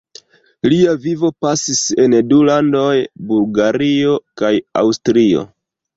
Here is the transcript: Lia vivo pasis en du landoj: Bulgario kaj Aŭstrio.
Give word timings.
Lia 0.71 0.93
vivo 1.03 1.29
pasis 1.45 1.83
en 2.05 2.17
du 2.31 2.39
landoj: 2.51 2.97
Bulgario 3.33 4.17
kaj 4.43 4.55
Aŭstrio. 4.83 5.45